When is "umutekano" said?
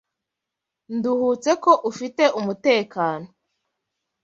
2.39-3.27